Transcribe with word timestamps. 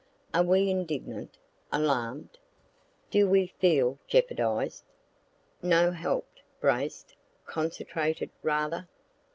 Are 0.33 0.41
we 0.41 0.71
indignant? 0.71 1.37
alarm'd? 1.71 2.39
Do 3.11 3.29
we 3.29 3.45
feel 3.59 3.99
jeopardized? 4.07 4.83
No; 5.61 5.91
help'd, 5.91 6.41
braced, 6.59 7.13
concentrated, 7.45 8.31
rather. 8.41 8.87